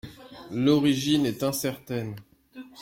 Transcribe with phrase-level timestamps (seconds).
[0.49, 2.15] L'origine est incertaine.